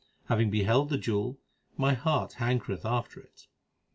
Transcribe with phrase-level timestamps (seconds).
[0.29, 1.37] Having beheld the jewel,
[1.77, 3.45] my heart hankereth after it.